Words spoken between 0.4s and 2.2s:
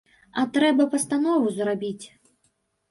А трэба пастанову зрабіць.